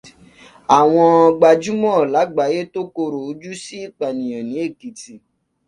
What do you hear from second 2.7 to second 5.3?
tó korò ojú sí ípànìyàn ní Èkìtì.